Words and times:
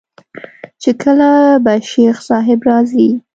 چې 0.81 0.91
کله 1.01 1.29
به 1.63 1.73
شيخ 1.89 2.15
صاحب 2.29 2.59
راځي. 2.69 3.09